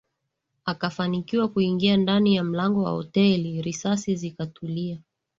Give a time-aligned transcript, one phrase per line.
[0.65, 5.01] Akafanikiwa kuingia ndani ya mlango wa hoteli risasi zikatulia